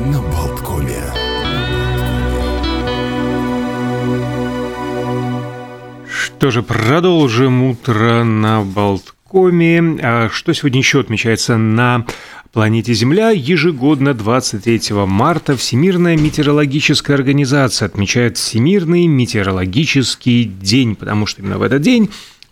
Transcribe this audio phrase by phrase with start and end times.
[0.00, 1.02] на Болткоме.
[6.08, 9.98] Что же, продолжим утро на Болткоме.
[10.02, 12.06] А что сегодня еще отмечается на
[12.52, 13.30] планете Земля?
[13.30, 21.82] Ежегодно 23 марта Всемирная метеорологическая организация отмечает Всемирный метеорологический день, потому что именно в этот
[21.82, 22.10] день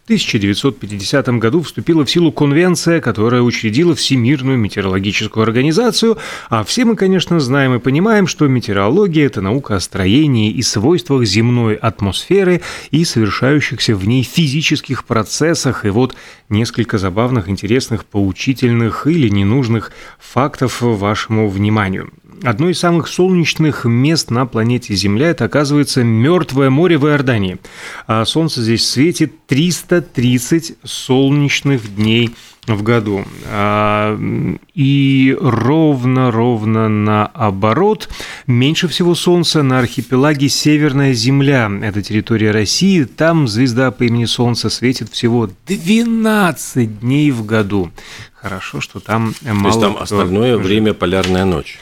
[0.09, 6.17] 1950 году вступила в силу конвенция, которая учредила Всемирную метеорологическую организацию,
[6.49, 11.27] а все мы, конечно, знаем и понимаем, что метеорология– это наука о строении и свойствах
[11.27, 15.85] земной атмосферы и совершающихся в ней физических процессах.
[15.85, 16.17] И вот
[16.49, 22.11] несколько забавных, интересных, поучительных или ненужных фактов вашему вниманию.
[22.43, 27.59] Одно из самых солнечных мест на планете Земля– это, оказывается, Мертвое море в Иордании.
[28.07, 32.35] А солнце здесь светит 330 солнечных дней
[32.67, 33.25] в году.
[33.47, 34.19] А,
[34.75, 38.09] и ровно-ровно наоборот,
[38.47, 41.71] меньше всего Солнца на архипелаге Северная Земля.
[41.83, 43.05] Это территория России.
[43.05, 47.91] Там звезда по имени Солнце светит всего 12 дней в году.
[48.35, 51.79] Хорошо, что там мало То есть там остальное время полярная ночь.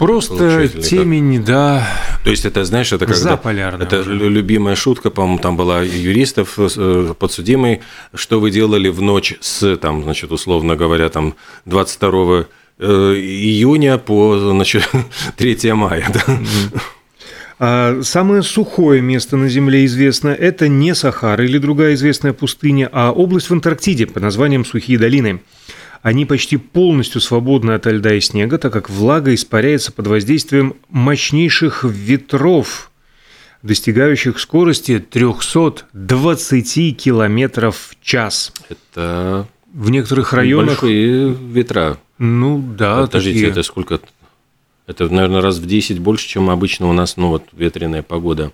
[0.00, 1.44] Просто темень, как...
[1.44, 1.88] да.
[2.24, 3.38] То есть это, знаешь, это когда...
[3.84, 4.14] Это уже.
[4.14, 7.82] любимая шутка, по-моему, там была юристов э, подсудимый,
[8.14, 11.34] что вы делали в ночь с, там, значит, условно говоря, там,
[11.66, 12.46] 22
[12.78, 14.88] э, июня по, значит,
[15.36, 16.38] 3 мая, да?
[17.58, 23.12] А самое сухое место на Земле известно– это не Сахара или другая известная пустыня, а
[23.12, 25.40] область в Антарктиде под названием Сухие долины–
[26.02, 31.84] они почти полностью свободны от льда и снега, так как влага испаряется под воздействием мощнейших
[31.84, 32.90] ветров,
[33.62, 38.52] достигающих скорости 320 километров в час.
[38.68, 40.82] Это в некоторых районах...
[40.82, 41.98] Большие ветра.
[42.18, 43.02] Ну да.
[43.02, 43.50] Подождите, такие...
[43.50, 44.00] это сколько?
[44.86, 48.52] Это, наверное, раз в 10 больше, чем обычно у нас, ну вот, ветреная погода.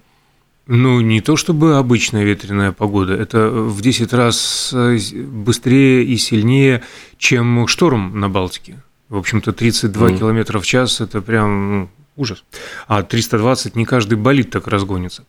[0.69, 6.83] Ну, не то чтобы обычная ветреная погода, это в 10 раз э, быстрее и сильнее,
[7.19, 8.83] чем шторм на Балтике.
[9.09, 10.19] В общем-то, 32 mm.
[10.19, 12.45] километра в час– это прям ну, ужас.
[12.89, 15.25] А 320 не каждый болит так разгонится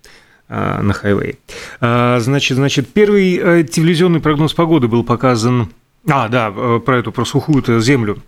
[0.49, 1.37] а, на хайвее.
[1.79, 5.69] А, значит, значит, первый э, телевизионный прогноз погоды был показан…
[6.09, 8.23] А, да, э, про эту, про сухую землю.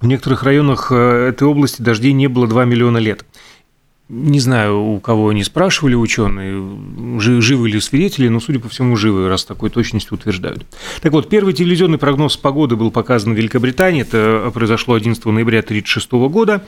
[0.00, 3.24] В некоторых районах этой области дождей не было 2 миллиона лет.
[4.12, 9.28] Не знаю, у кого они спрашивали, ученые, живы ли свидетели, но, судя по всему, живы,
[9.28, 10.66] раз такой точностью утверждают.
[11.00, 16.10] Так вот, первый телевизионный прогноз погоды был показан в Великобритании, это произошло 11 ноября 1936
[16.28, 16.66] года.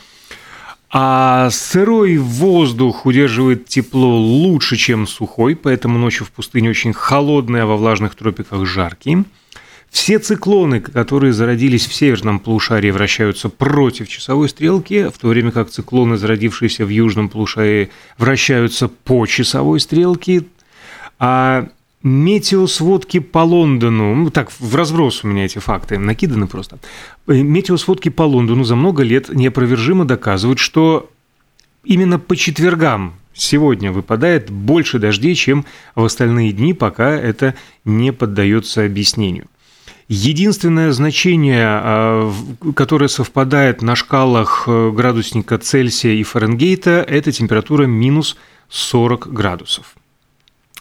[0.89, 7.67] А сырой воздух удерживает тепло лучше, чем сухой, поэтому ночью в пустыне очень холодные, а
[7.67, 9.25] во влажных тропиках жаркие.
[9.93, 15.69] Все циклоны, которые зародились в северном полушарии, вращаются против часовой стрелки, в то время как
[15.69, 20.45] циклоны, зародившиеся в южном полушарии, вращаются по часовой стрелке.
[21.19, 21.69] А
[22.03, 26.79] метеосводки по Лондону, ну так, в разброс у меня эти факты накиданы просто.
[27.27, 31.11] Метеосводки по Лондону за много лет неопровержимо доказывают, что
[31.85, 37.55] именно по четвергам сегодня выпадает больше дождей, чем в остальные дни, пока это
[37.85, 39.49] не поддается объяснению.
[40.15, 42.31] Единственное значение, а,
[42.77, 48.37] которое совпадает на шкалах э, градусника Цельсия и Фаренгейта, это температура минус
[48.69, 49.95] 40 градусов.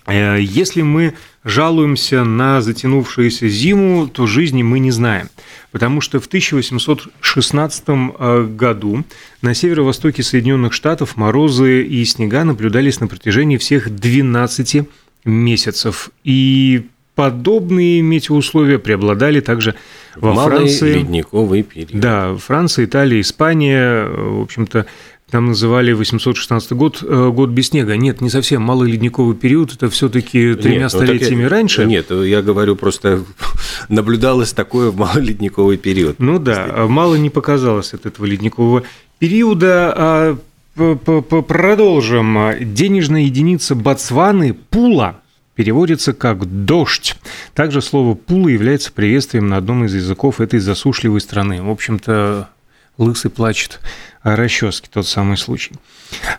[0.05, 1.13] Э, если мы
[1.45, 5.29] жалуемся на затянувшуюся зиму, то жизни мы не знаем,
[5.71, 9.05] потому что в 1816 э, году
[9.41, 14.89] на северо-востоке Соединенных Штатов морозы и снега наблюдались на протяжении всех 12
[15.23, 16.09] месяцев.
[16.25, 16.89] И
[17.21, 19.75] подобные метеоусловия преобладали также
[20.15, 20.93] во Малый Франции.
[20.95, 22.01] ледниковый период.
[22.01, 24.87] Да, Франция, Италия, Испания, в общем-то,
[25.29, 27.95] там называли 816 год э, год без снега.
[27.95, 31.85] Нет, не совсем малый ледниковый период, это все-таки тремя нет, ну, столетиями я, раньше.
[31.85, 33.23] Нет, я говорю просто
[33.87, 36.17] наблюдалось такое малый ледниковый период.
[36.17, 38.81] Ну да, мало не показалось от этого ледникового
[39.19, 39.93] периода.
[39.95, 40.37] А
[40.75, 42.35] продолжим.
[42.61, 45.17] Денежная единица Ботсваны– пула–
[45.55, 47.15] переводится как «дождь».
[47.53, 51.61] Также слово «пула» является приветствием на одном из языков этой засушливой страны.
[51.61, 52.49] В общем-то,
[52.97, 53.79] лысый плачет
[54.21, 55.73] о расческе, тот самый случай.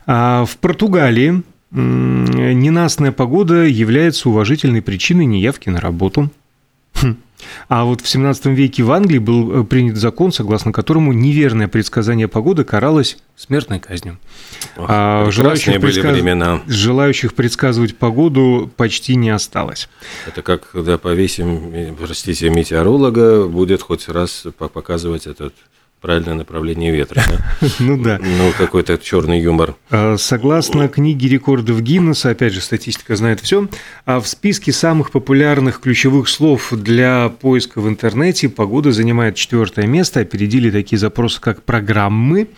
[0.06, 6.30] А в Португалии ненастная погода является уважительной причиной неявки на работу.
[7.68, 12.28] А вот в 17 веке в Англии был э, принят закон, согласно которому неверное предсказание
[12.28, 14.18] погоды каралось смертной казнью.
[14.76, 16.12] Ох, а желающих, были предсказ...
[16.12, 16.62] времена.
[16.66, 19.88] желающих предсказывать погоду почти не осталось.
[20.26, 25.54] Это как когда повесим, простите, метеоролога, будет хоть раз показывать этот
[26.02, 27.22] правильное направление ветра.
[27.78, 28.18] Ну да.
[28.20, 29.76] Ну, какой-то черный юмор.
[29.90, 33.68] А, согласно книге рекордов Гиннесса, опять же, статистика знает все,
[34.04, 40.20] а в списке самых популярных ключевых слов для поиска в интернете погода занимает четвертое место.
[40.20, 42.48] Опередили такие запросы, как программы,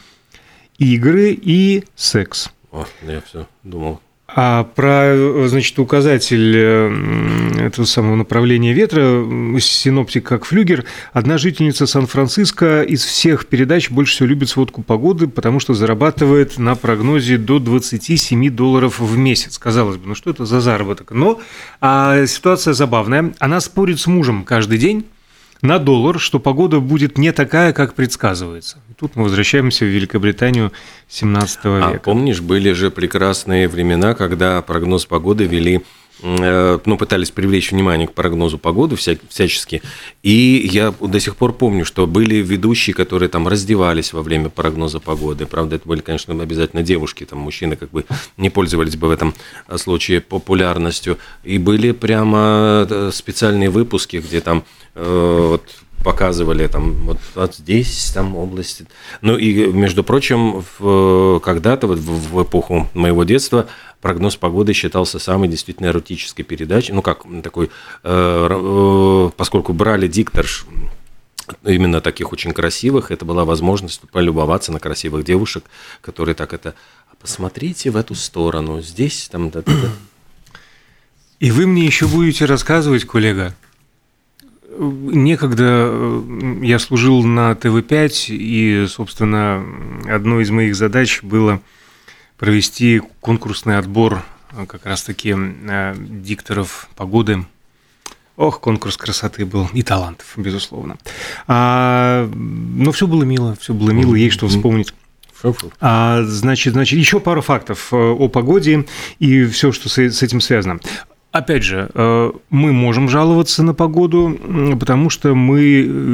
[0.78, 2.50] игры и секс.
[2.72, 9.22] О, я все думал, а про, значит, указатель э, этого самого направления ветра,
[9.60, 15.60] синоптик как флюгер, одна жительница Сан-Франциско из всех передач больше всего любит сводку погоды, потому
[15.60, 19.58] что зарабатывает на прогнозе до 27 долларов в месяц.
[19.58, 21.10] Казалось бы, ну что это за заработок?
[21.10, 21.40] Но
[21.82, 23.34] а ситуация забавная.
[23.40, 25.04] Она спорит с мужем каждый день,
[25.64, 28.78] на доллар, что погода будет не такая, как предсказывается.
[28.98, 30.72] Тут мы возвращаемся в Великобританию
[31.08, 31.88] 17 а века.
[31.88, 35.82] А помнишь, были же прекрасные времена, когда прогноз погоды вели
[36.22, 39.82] ну, пытались привлечь внимание к прогнозу погоды вся, всячески.
[40.22, 45.00] И я до сих пор помню, что были ведущие, которые там раздевались во время прогноза
[45.00, 45.46] погоды.
[45.46, 48.04] Правда, это были, конечно, обязательно девушки, там мужчины как бы
[48.36, 49.34] не пользовались бы в этом
[49.76, 51.18] случае популярностью.
[51.42, 54.64] И были прямо э, специальные выпуски, где там
[54.94, 55.62] э, вот
[56.04, 58.86] показывали там вот, вот здесь там области.
[59.22, 60.62] Ну и между прочим,
[61.40, 63.66] когда-то вот в, в эпоху моего детства
[64.04, 66.92] прогноз погоды считался самой действительно эротической передачей.
[66.92, 67.70] Ну как такой,
[68.02, 70.66] э, э, поскольку брали дикторш
[71.62, 75.64] именно таких очень красивых, это была возможность полюбоваться на красивых девушек,
[76.02, 76.74] которые так это
[77.18, 79.88] посмотрите в эту сторону, здесь там да, да, да.
[81.40, 83.54] И вы мне еще будете рассказывать, коллега,
[84.76, 89.64] Некогда э, я служил на ТВ-5, и, собственно,
[90.06, 91.62] одной из моих задач было
[92.36, 94.22] провести конкурсный отбор
[94.52, 97.46] э, как раз-таки э, дикторов погоды.
[98.36, 100.98] Ох, конкурс красоты был и талантов, безусловно.
[101.46, 104.92] А, но все было мило, все было мило, есть что вспомнить.
[105.80, 108.86] А, значит, значит, еще пару фактов о погоде
[109.20, 110.80] и все, что с этим связано.
[111.34, 114.38] Опять же, э, мы можем жаловаться на погоду,
[114.78, 115.58] потому что мы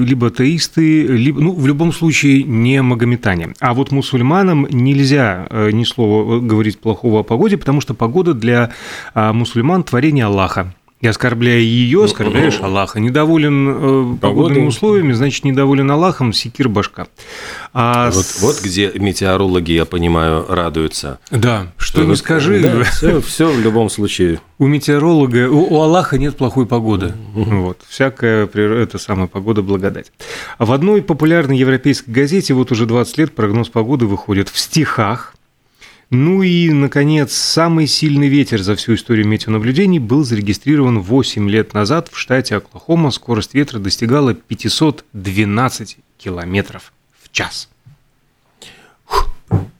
[0.09, 3.51] либо теисты, либо, ну, в любом случае, не магометане.
[3.61, 8.71] А вот мусульманам нельзя э, ни слова говорить плохого о погоде, потому что погода для
[9.13, 10.73] а, мусульман– творение Аллаха.
[11.01, 13.01] И оскорбляя ее, оскорбляешь ну, Аллаха.
[13.01, 17.07] Недоволен э, погодными условиями, значит, недоволен Аллахом, секир башка.
[17.73, 18.43] А вот, с...
[18.43, 21.19] вот где метеорологи, я понимаю, радуются.
[21.31, 22.61] Да, что, что не скажи.
[22.61, 24.41] Да, все, все в любом случае.
[24.59, 27.15] У метеоролога, у, у Аллаха нет плохой погоды.
[27.35, 30.13] Вот, всякая это самая погода благодать.
[30.59, 35.35] А в одной популярной европейской газете вот уже 20 лет прогноз погоды выходит в стихах,
[36.11, 42.09] ну и, наконец, самый сильный ветер за всю историю метеонаблюдений был зарегистрирован 8 лет назад
[42.11, 43.13] в штате Оклахома.
[43.13, 46.93] Скорость ветра достигала 512 километров
[47.23, 47.71] в час.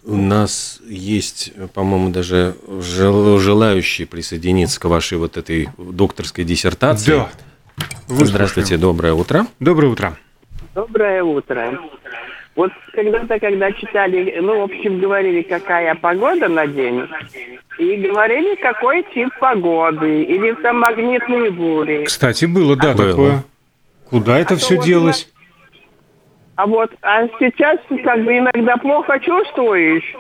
[0.05, 7.11] У нас есть, по-моему, даже желающие присоединиться к вашей вот этой докторской диссертации.
[7.11, 7.31] Да.
[8.07, 9.49] Здравствуйте, доброе утро.
[9.59, 10.17] Доброе утро.
[10.75, 11.81] Доброе утро.
[12.57, 17.07] Вот когда-то, когда читали, ну, в общем, говорили, какая погода на день,
[17.79, 22.05] и говорили, какой тип погоды, или там магнитные бури.
[22.05, 23.45] Кстати, было, да, а такое.
[24.09, 25.33] Куда это а все вот делось?
[26.57, 30.15] А вот, а сейчас как бы иногда плохо чувствуешь,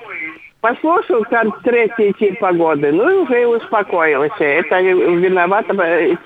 [0.61, 1.25] Послушал
[1.64, 4.45] третий тип погоды, ну и уже успокоился.
[4.45, 5.67] Это виноват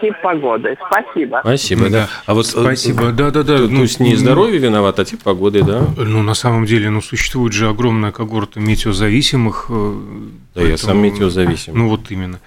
[0.00, 0.76] тип погоды.
[0.88, 1.38] Спасибо.
[1.40, 2.08] Спасибо, да.
[2.26, 3.58] А вот спасибо, да, да, да.
[3.58, 5.86] То, ну, есть не здоровье виноват, а тип погоды, да?
[5.96, 9.66] Ну на самом деле, ну существует же огромная когорта метеозависимых.
[9.68, 11.78] Э, да, поэтому, я сам метеозависим.
[11.78, 12.40] Ну вот именно.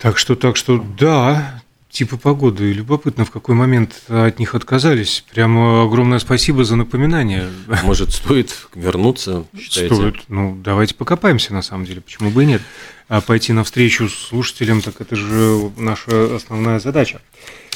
[0.00, 1.59] Так что, так что, да,
[1.90, 2.72] типы погоды.
[2.72, 5.24] Любопытно, в какой момент от них отказались.
[5.32, 7.50] Прямо огромное спасибо за напоминание.
[7.82, 9.94] Может, стоит вернуться, считаете?
[9.94, 10.14] Стоит.
[10.28, 12.00] Ну, давайте покопаемся, на самом деле.
[12.00, 12.62] Почему бы и нет?
[13.08, 17.20] А пойти навстречу слушателям, так это же наша основная задача.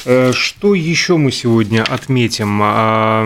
[0.04, 2.61] Э, что еще мы сегодня отметим?
[2.62, 3.25] А,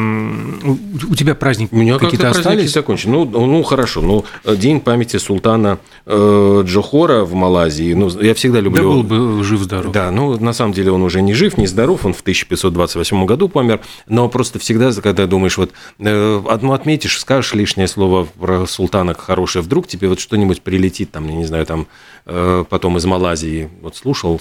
[1.09, 2.73] у тебя праздник какие-то остались?
[2.73, 3.25] закончены.
[3.25, 4.01] Ну, ну, хорошо.
[4.01, 7.95] Ну, День памяти султана э, Джохора в Малайзии.
[7.95, 8.83] Ну, я всегда люблю...
[8.83, 9.93] Да был бы жив-здоров.
[9.93, 12.07] Да, ну, на самом деле он уже не жив, не здоров.
[12.07, 13.81] Он в 1528 году помер.
[14.07, 19.63] Но просто всегда, когда думаешь, вот, э, одно отметишь, скажешь лишнее слово про султана хорошее,
[19.63, 21.87] вдруг тебе вот что-нибудь прилетит, там, я не знаю, там,
[22.25, 23.71] потом из Малайзии.
[23.81, 24.41] Вот слушал,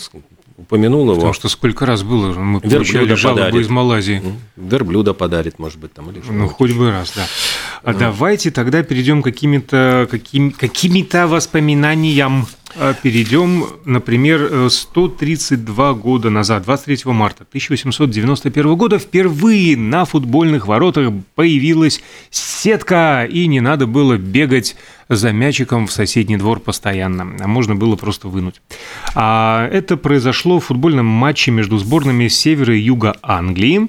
[0.57, 1.15] упомянул его.
[1.15, 3.61] Потому что сколько раз было, мы получали жалобы подарит.
[3.65, 4.21] из Малайзии.
[4.55, 7.25] Верблюда подарит, может быть, там или что Ну, хоть бы раз, да.
[7.83, 7.99] А ну.
[7.99, 12.47] давайте тогда перейдем к какими-то какими, какими-то воспоминаниям.
[12.79, 22.01] А, перейдем, например, 132 года назад, 23 марта 1891 года, впервые на футбольных воротах появилась
[22.29, 24.75] сетка, и не надо было бегать
[25.09, 28.61] за мячиком в соседний двор постоянно, а можно было просто вынуть.
[29.15, 33.87] А это произошло в футбольном матче между сборными севера и юга Англии.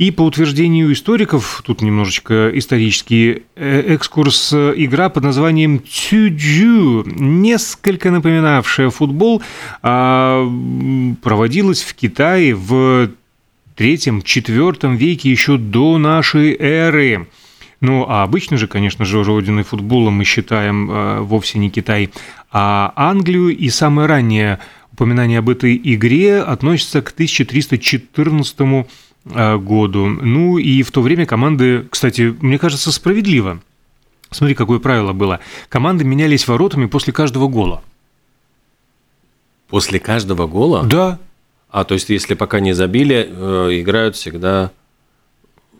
[0.00, 8.88] И по утверждению историков, тут немножечко исторический э, экскурс, игра под названием Цюджу, несколько напоминавшая
[8.88, 9.42] футбол,
[9.82, 10.50] а,
[11.20, 13.10] проводилась в Китае в
[13.76, 17.28] третьем-четвертом веке еще до нашей эры.
[17.82, 22.08] Ну, а обычно же, конечно же, родиной футбола мы считаем э, вовсе не Китай,
[22.50, 23.54] а Англию.
[23.54, 24.60] И самое раннее
[24.94, 28.86] упоминание об этой игре относится к 1314 году Э,
[29.24, 30.06] году.
[30.06, 33.60] Ну и в то время команды, кстати, мне кажется, справедливо.
[34.30, 35.40] Смотри, какое правило было.
[35.68, 37.82] Команды менялись воротами после каждого гола.
[39.68, 40.84] После каждого гола?
[40.84, 41.18] Да.
[41.68, 44.72] А, то есть, если пока не забили, э, играют всегда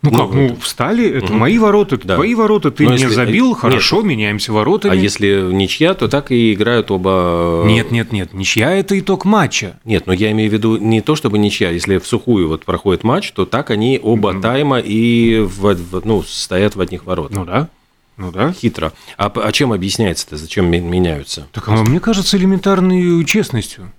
[0.03, 1.35] ну, ну как, ну, встали, это угу.
[1.35, 2.15] мои ворота, это да.
[2.15, 3.15] твои ворота, ты Но не если...
[3.15, 4.07] забил, хорошо, нет.
[4.07, 4.93] меняемся воротами.
[4.93, 7.65] А если ничья, то так и играют оба...
[7.67, 9.79] Нет, нет, нет, ничья– это итог матча.
[9.85, 13.05] Нет, но я имею в виду не то, чтобы ничья, если в сухую вот проходит
[13.05, 14.41] матч, то так они оба угу.
[14.41, 17.37] тайма и в, в, ну, стоят в одних воротах.
[17.37, 17.69] Ну да.
[18.17, 18.53] Ну да.
[18.53, 18.93] Хитро.
[19.17, 20.37] А, а чем объясняется-то?
[20.37, 21.47] Зачем меняются?
[21.53, 23.93] Так, а мне кажется, элементарной честностью.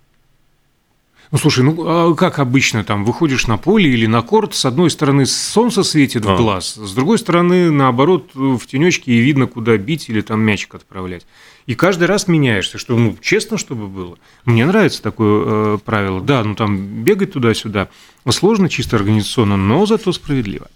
[1.31, 4.89] Ну, слушай, ну, а как обычно, там, выходишь на поле или на корт, с одной
[4.89, 6.35] стороны солнце светит а.
[6.35, 10.75] в глаз, с другой стороны, наоборот, в тенечке и видно, куда бить или там мячик
[10.75, 11.25] отправлять.
[11.67, 14.17] И каждый раз меняешься, что, ну, честно, чтобы было.
[14.43, 16.19] Мне нравится такое э, правило.
[16.19, 17.87] Да, ну, там, бегать туда-сюда
[18.29, 20.67] сложно чисто организационно, но зато справедливо.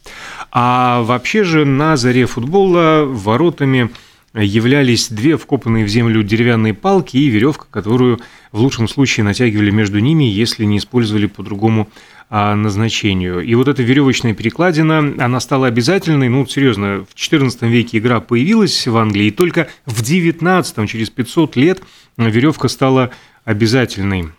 [0.51, 3.89] А вообще же на заре футбола воротами
[4.35, 8.19] являлись две вкопанные в землю деревянные палки и веревка, которую
[8.51, 11.89] в лучшем случае натягивали между ними, если не использовали по другому
[12.29, 13.41] а, назначению.
[13.41, 18.87] И вот эта веревочная перекладина, она стала обязательной, ну, серьезно, в XIV веке игра появилась
[18.87, 21.83] в Англии, и только в XIX, через 500 лет,
[22.17, 23.11] веревка стала
[23.45, 24.29] обязательной.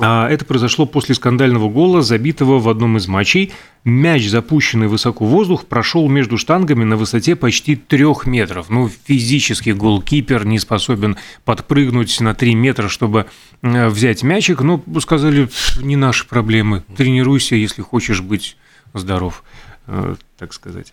[0.00, 3.52] А, это произошло после скандального гола, забитого в одном из матчей.
[3.84, 8.70] Мяч, запущенный высоко в воздух, прошел между штангами на высоте почти трех метров.
[8.70, 13.26] Ну, физически голкипер не способен подпрыгнуть на три метра, чтобы
[13.62, 14.60] э, взять мячик.
[14.60, 15.48] Но сказали,
[15.80, 16.84] не наши проблемы.
[16.96, 18.56] Тренируйся, если хочешь быть
[18.94, 19.42] здоров,
[19.86, 20.92] э, так сказать.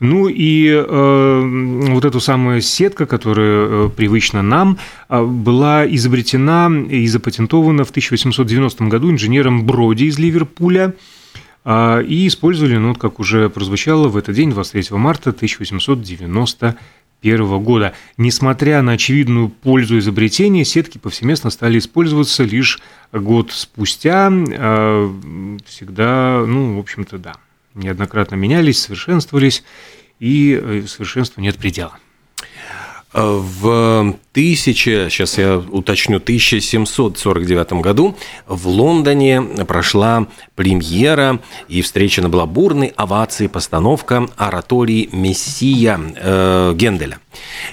[0.00, 4.78] Ну и э, вот эта самая сетка, которая э, привычна нам,
[5.08, 10.94] э, была изобретена и запатентована в 1890 году инженером Броди из Ливерпуля.
[11.64, 17.94] Э, и использовали, ну, как уже прозвучало, в этот день, 23 марта 1891 года.
[18.16, 22.80] Несмотря на очевидную пользу изобретения, сетки повсеместно стали использоваться лишь
[23.12, 24.30] год спустя.
[24.30, 25.08] Э,
[25.66, 27.36] всегда, ну, в общем-то, да
[27.74, 29.64] неоднократно менялись, совершенствовались,
[30.18, 31.98] и э, совершенству нет предела.
[33.12, 38.16] В 1000, сейчас я уточню, 1749 году
[38.48, 40.26] в Лондоне прошла
[40.56, 41.38] премьера
[41.68, 47.18] и встречена была бурной овацией постановка оратории «Мессия» э, Генделя.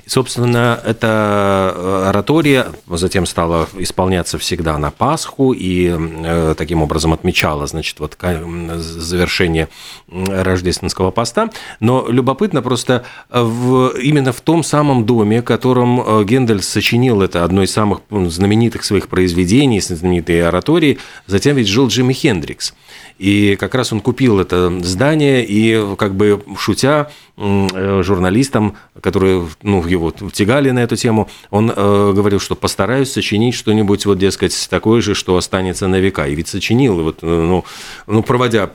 [0.05, 7.99] Собственно, эта оратория затем стала исполняться всегда на Пасху и э, таким образом отмечала, значит,
[7.99, 9.67] вот завершение
[10.09, 11.49] рождественского поста.
[11.79, 17.63] Но любопытно просто в, именно в том самом доме, которым э, Гендель сочинил это одно
[17.63, 22.73] из самых знаменитых своих произведений, знаменитой оратории, затем ведь жил Джимми Хендрикс.
[23.17, 29.85] И как раз он купил это здание и, как бы шутя, э, журналистам, которые ну,
[29.85, 35.01] его тягали на эту тему, он э, говорил, что постараюсь сочинить что-нибудь, вот, дескать, такое
[35.01, 36.27] же, что останется на века.
[36.27, 37.63] И ведь сочинил, вот, э, ну,
[38.07, 38.69] ну, проводя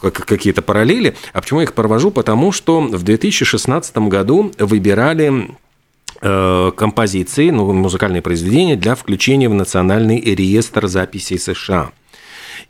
[0.00, 1.14] какие-то параллели.
[1.32, 2.10] А почему я их провожу?
[2.10, 5.50] Потому что в 2016 году выбирали
[6.20, 11.92] композиции, ну, музыкальные произведения для включения в Национальный реестр записей США.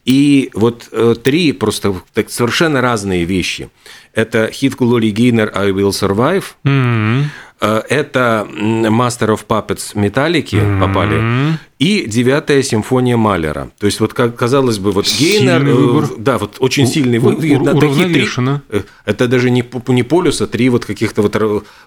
[0.05, 3.69] И вот э, три просто так, совершенно разные вещи.
[4.15, 7.25] Это хит Глори Гейнер «I Will Survive», mm-hmm.
[7.61, 10.81] Э, это Master of Puppets Металлики mm-hmm.
[10.81, 13.71] попали, и девятая симфония Малера.
[13.79, 17.45] То есть, вот как казалось бы, вот Гейнер, э, да, вот очень сильный выбор.
[18.71, 21.37] Э, это даже не, не полюс, а три вот каких-то вот,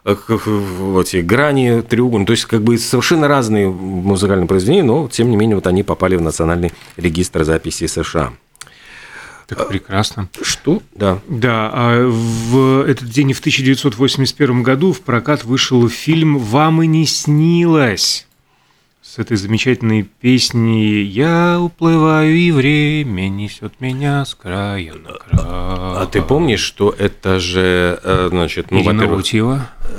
[0.03, 2.27] вот эти грани, треугольника.
[2.27, 6.15] То есть, как бы совершенно разные музыкальные произведения, но, тем не менее, вот они попали
[6.15, 8.33] в Национальный регистр записей США.
[9.47, 10.29] Так прекрасно.
[10.41, 10.81] Что?
[10.95, 11.19] Да.
[11.27, 11.69] Да.
[11.73, 18.27] А в этот день в 1981 году в прокат вышел фильм «Вам и не снилось»
[19.03, 25.41] с этой замечательной песней «Я уплываю, и время несет меня с края на край».
[25.43, 29.25] А ты помнишь, что это же, э, значит, ну, во-первых,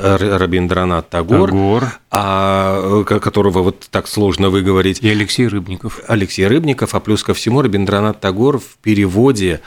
[0.01, 1.85] Рабиндранат Тагор, Тагор.
[2.11, 5.03] А, которого вот так сложно выговорить.
[5.03, 6.01] И Алексей Рыбников.
[6.09, 9.61] Алексей Рыбников, а плюс ко всему Рабиндранат Тагор в переводе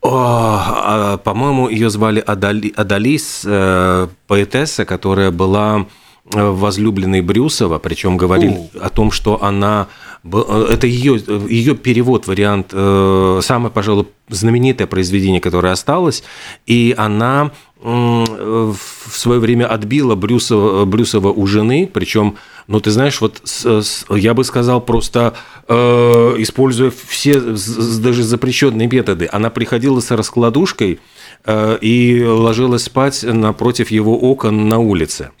[0.00, 8.70] о, по-моему, ее звали Адали, Адалис, э, поэтесса, которая была Э, возлюбленной Брюсова, причем говорили
[8.80, 8.88] о.
[8.90, 9.88] том, что она
[10.24, 16.22] э, это ее, ее перевод, вариант, э, самое, пожалуй, знаменитое произведение, которое осталось,
[16.66, 17.50] и она
[17.84, 18.76] в
[19.10, 22.36] свое время отбила Брюсова, Брюсова у жены, причем,
[22.68, 23.42] ну, ты знаешь, вот
[24.08, 25.34] я бы сказал, просто
[25.68, 29.28] используя все даже запрещенные методы.
[29.32, 35.30] Она приходила с раскладушкой, Э, и ложилась спать напротив его окон на улице.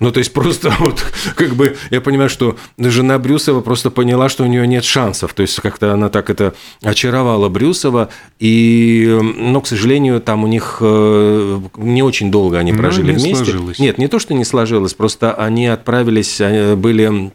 [0.00, 4.44] Ну, то есть просто вот как бы я понимаю, что жена Брюсова просто поняла, что
[4.44, 5.34] у нее нет шансов.
[5.34, 8.08] То есть как-то она так это очаровала Брюсова.
[8.38, 13.24] И, но, к сожалению, там у них э, не очень долго они прожили ну, не
[13.24, 13.44] вместе.
[13.44, 13.78] Сложилось.
[13.80, 16.40] Нет, не то, что не сложилось, просто они отправились,
[16.76, 17.32] были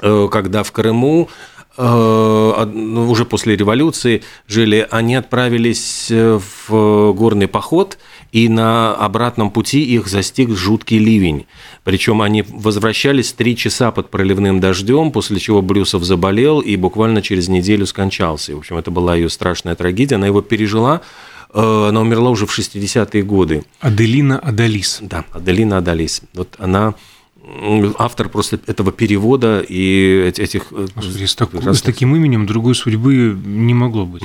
[0.00, 7.48] э, когда в Крыму, Э, ну, уже после революции жили, они отправились э, в горный
[7.48, 7.98] поход,
[8.32, 11.46] и на обратном пути их застиг жуткий ливень.
[11.84, 17.48] Причем они возвращались три часа под проливным дождем, после чего Брюсов заболел и буквально через
[17.48, 18.54] неделю скончался.
[18.54, 20.16] В общем, это была ее страшная трагедия.
[20.16, 21.02] Она его пережила,
[21.54, 23.64] э, она умерла уже в 60-е годы.
[23.80, 24.98] Аделина Адалис.
[25.00, 26.22] Да, Аделина Адалис.
[26.34, 26.94] Вот она
[27.98, 30.72] автор просто этого перевода и этих...
[30.72, 34.24] Э, Господи, с, так, с таким именем другой судьбы не могло быть.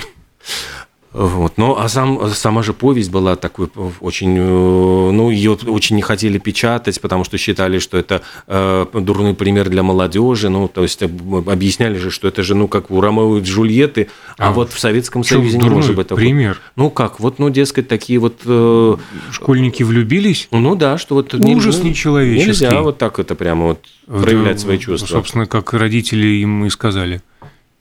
[1.18, 1.54] Вот.
[1.56, 3.70] Ну, а сам, сама же повесть была такой
[4.02, 4.36] очень...
[4.38, 9.70] Э, ну, ее очень не хотели печатать, потому что считали, что это э, дурной пример
[9.70, 10.50] для молодежи.
[10.50, 14.50] Ну, то есть объясняли же, что это же, ну, как у Ромео и Джульетты, а,
[14.50, 16.20] а вот в Советском Союзе не может быть такого.
[16.20, 16.60] пример?
[16.76, 17.22] Ну, как?
[17.22, 18.42] Вот, ну, дескать, такие вот...
[18.46, 18.98] Э,
[19.32, 20.50] Школьники влюбились?
[20.52, 21.34] Ну, да, что вот...
[21.34, 22.66] Ужас не, нечеловеческий.
[22.66, 25.08] Нельзя вот так это прямо вот проявлять свои чувства.
[25.08, 27.22] Собственно, как родители им и сказали.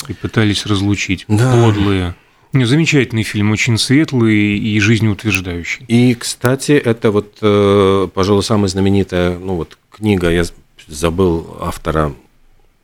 [0.06, 1.24] И пытались разлучить.
[1.26, 1.52] Да.
[1.52, 2.14] Подлые.
[2.62, 5.84] Замечательный фильм, очень светлый и жизнеутверждающий.
[5.88, 10.44] И, кстати, это вот, э, пожалуй, самая знаменитая, ну вот книга, я
[10.86, 12.14] забыл автора,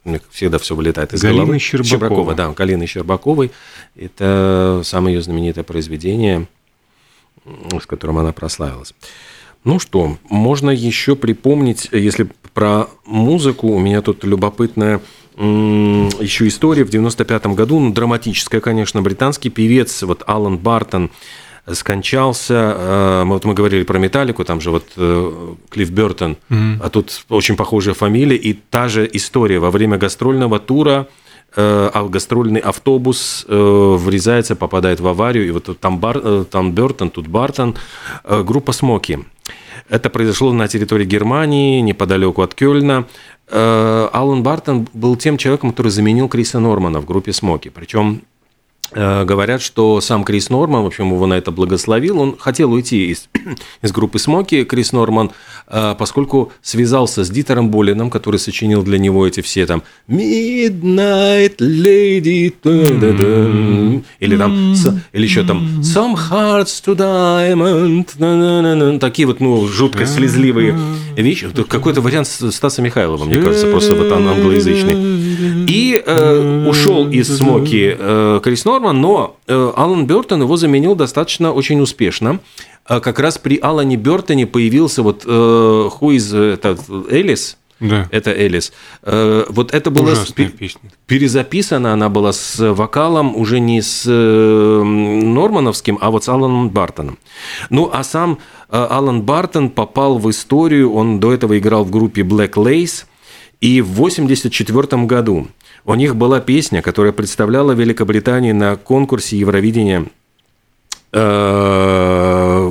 [0.05, 1.59] мне всегда все вылетает из Галины головы.
[1.59, 1.89] Щербакова.
[1.89, 2.35] Щербакова.
[2.35, 3.53] Да, Галины Щербаковой.
[3.95, 6.49] Это самое ее знаменитое произведение,
[7.45, 8.95] с которым она прославилась.
[9.63, 15.01] Ну что, можно еще припомнить, если про музыку, у меня тут любопытная
[15.41, 21.11] еще история в 95 году, ну, драматическая, конечно, британский певец, вот Алан Бартон,
[21.75, 22.75] скончался.
[22.77, 26.79] Э, вот мы говорили про Металлику, там же вот э, Клифф Бертон, mm-hmm.
[26.83, 29.59] а тут очень похожая фамилия, и та же история.
[29.59, 31.09] Во время гастрольного тура
[31.55, 37.77] э, гастрольный автобус врезается, попадает в аварию, и вот там, Бар, там Бертон, тут Бартон,
[38.25, 39.21] группа Смоки.
[39.91, 43.07] Это произошло на территории Германии, неподалеку от Кёльна.
[43.49, 47.71] Э, Алан Бартон был тем человеком, который заменил Криса Нормана в группе Смоки.
[47.71, 48.23] Причем
[48.93, 52.21] говорят, что сам Крис Норман, в общем, его на это благословил.
[52.21, 53.29] Он хотел уйти из,
[53.83, 55.31] из группы Смоки, Крис Норман,
[55.69, 62.53] э, поскольку связался с Дитером Болином, который сочинил для него эти все там Midnight Lady,
[64.19, 64.75] или там,
[65.13, 70.77] или еще там Some Hearts to Diamond, такие вот, ну, жутко слезливые
[71.17, 71.49] вещи.
[71.69, 75.50] Какой-то вариант Стаса Михайлова, мне кажется, просто вот англоязычный.
[75.71, 81.53] И э, ушел из Смоки э, Крис Норман, но э, Алан Бертон его заменил достаточно
[81.53, 82.41] очень успешно.
[82.85, 86.77] А как раз при Алане Бертоне появился вот э, Хуиз, это
[87.09, 88.09] Элис, да.
[88.11, 88.73] Это Элис.
[89.05, 90.15] Э, вот это было
[91.07, 97.19] перезаписано, она была с вокалом уже не с Нормановским, а вот с Аланом Бартоном.
[97.71, 102.55] Ну, а сам Алан Бартон попал в историю, он до этого играл в группе Black
[102.55, 103.05] Lace,
[103.61, 105.49] и в 1984 году
[105.85, 110.07] у них была песня, которая представляла Великобританию на конкурсе Евровидения.
[111.13, 112.71] Э,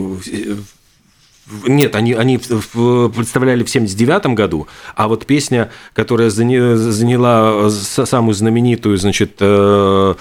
[1.68, 9.38] нет, они, они представляли в 79 году, а вот песня, которая заняла самую знаменитую, значит,
[9.40, 10.16] э,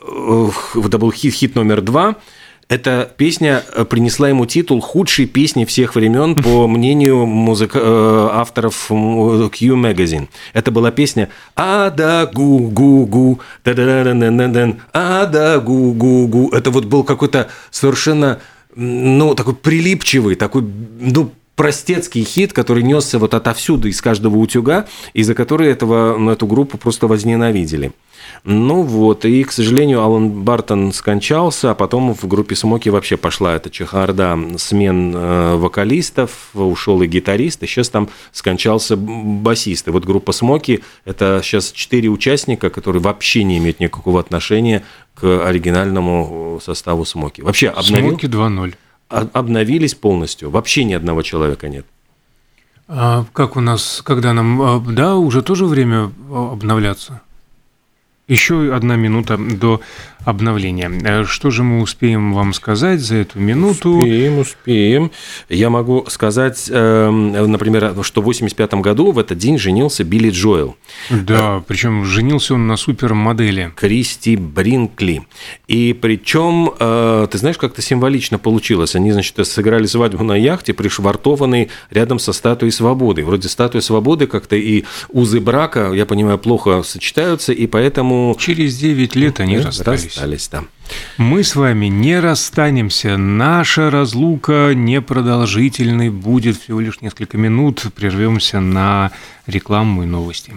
[0.00, 2.16] это был хит, хит номер два–
[2.68, 7.72] эта песня э, принесла ему титул худшей песни всех времен, по мнению музык...
[7.74, 10.28] Э, авторов Q Magazine.
[10.52, 13.40] Это была песня «Ада гу гу гу
[14.92, 16.50] Ада гу гу гу».
[16.50, 18.40] Это вот был какой-то совершенно,
[18.74, 25.34] ну, такой прилипчивый, такой, ну, простецкий хит, который несся вот отовсюду, из каждого утюга, из-за
[25.34, 27.90] которой этого, ну, эту группу просто возненавидели.
[28.44, 33.56] Ну вот, и, к сожалению, Алан Бартон скончался, а потом в группе Смоки вообще пошла
[33.56, 39.88] эта чехарда смен э, вокалистов, ушел и гитарист, и сейчас там скончался басист.
[39.88, 45.44] И вот группа Смоки– это сейчас четыре участника, которые вообще не имеют никакого отношения к
[45.44, 47.40] оригинальному составу Смоки.
[47.40, 48.10] Вообще обновил...
[48.10, 48.74] Смоки 2.0.
[49.08, 51.86] Обновились полностью, вообще ни одного человека нет.
[52.88, 57.20] А как у нас, когда нам, а, да, уже тоже время обновляться?
[58.28, 59.80] Еще одна минута до
[60.24, 60.90] обновления.
[61.04, 63.98] Э, что же мы успеем вам сказать за эту минуту?
[63.98, 65.10] Успеем, успеем.
[65.48, 70.76] Я могу сказать, эм, например, что в 85 году в этот день женился Билли Джоэл.
[71.10, 73.72] Да, э, причем женился он на супермодели.
[73.76, 75.26] Кристи Бринкли.
[75.66, 78.94] И причем, э, ты знаешь, как-то символично получилось.
[78.94, 83.24] Они, значит, сыграли свадьбу на яхте, пришвартованной рядом со статуей свободы.
[83.24, 88.36] Вроде статуя свободы как-то и узы брака, я понимаю, плохо сочетаются, и поэтому...
[88.38, 90.68] Через 9 лет они расстались остались там.
[91.16, 93.16] Мы с вами не расстанемся.
[93.16, 97.86] Наша разлука непродолжительной будет всего лишь несколько минут.
[97.94, 99.12] Прервемся на
[99.46, 100.54] рекламу и новости.